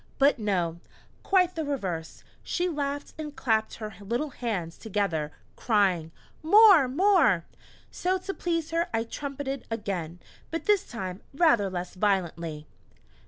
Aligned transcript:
But 0.17 0.39
no, 0.39 0.79
quite 1.21 1.53
the 1.53 1.63
reverse; 1.63 2.23
she 2.41 2.67
laughed 2.67 3.13
and 3.19 3.35
clapped 3.35 3.75
her 3.75 3.93
little 3.99 4.31
hands 4.31 4.79
together, 4.79 5.31
crying: 5.55 6.11
"More 6.41 6.87
more!" 6.87 7.45
So 7.91 8.17
to 8.17 8.33
please 8.33 8.71
her 8.71 8.87
I 8.95 9.03
trumpeted 9.03 9.67
again 9.69 10.19
but 10.49 10.65
this 10.65 10.87
time 10.89 11.21
rather 11.35 11.69
less 11.69 11.93
violently! 11.93 12.65